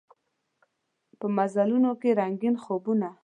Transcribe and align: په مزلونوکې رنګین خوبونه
په 1.19 1.25
مزلونوکې 1.37 2.09
رنګین 2.19 2.55
خوبونه 2.63 3.09